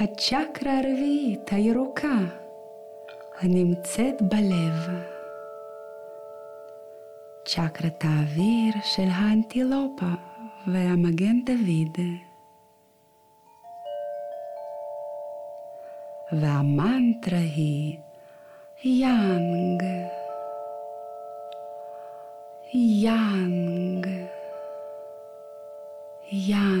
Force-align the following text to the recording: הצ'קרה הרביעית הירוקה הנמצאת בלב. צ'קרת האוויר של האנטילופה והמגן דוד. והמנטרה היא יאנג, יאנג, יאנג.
הצ'קרה 0.00 0.78
הרביעית 0.78 1.52
הירוקה 1.52 2.18
הנמצאת 3.40 4.22
בלב. 4.22 5.04
צ'קרת 7.44 8.04
האוויר 8.04 8.74
של 8.82 9.08
האנטילופה 9.12 10.12
והמגן 10.66 11.44
דוד. 11.44 11.98
והמנטרה 16.32 17.38
היא 17.38 17.98
יאנג, 18.84 19.82
יאנג, 22.74 24.06
יאנג. 26.32 26.77